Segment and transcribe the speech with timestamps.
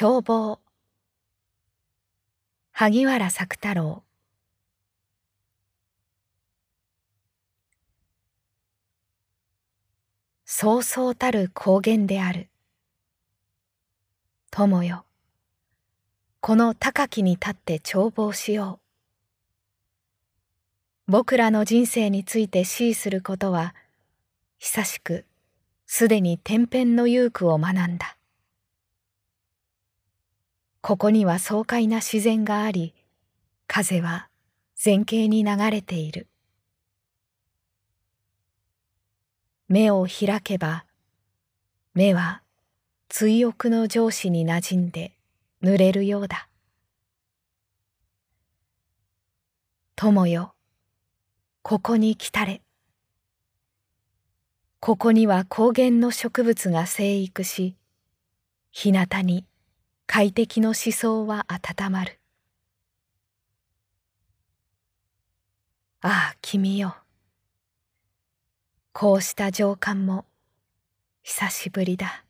[0.00, 0.60] 眺望
[2.70, 4.04] 萩原作太郎。
[10.44, 12.48] そうそうたる高原である。
[14.52, 15.04] 友よ。
[16.38, 18.78] この高きに立って眺望しよ
[21.08, 21.10] う。
[21.10, 23.74] 僕らの人生について思することは
[24.58, 25.24] 久しく
[25.86, 28.17] すでに天変の勇句を学んだ。
[30.80, 32.94] ここには爽快な自然があり
[33.66, 34.28] 風は
[34.82, 36.28] 前景に流れている。
[39.68, 40.86] 目を開けば
[41.94, 42.42] 目は
[43.08, 45.12] 追憶の上司になじんで
[45.62, 46.48] 濡れるようだ。
[49.96, 50.54] 友よ
[51.62, 52.62] ここに来たれ。
[54.78, 57.76] ここには高原の植物が生育し
[58.70, 59.44] 日向に
[60.10, 62.18] 快適の思想は温まる。
[66.00, 66.96] ああ君よ。
[68.94, 70.24] こうした情感も
[71.22, 72.24] 久しぶりだ。